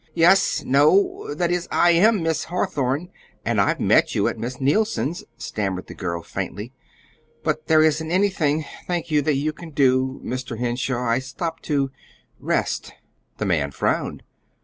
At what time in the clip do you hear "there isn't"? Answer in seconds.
7.67-8.09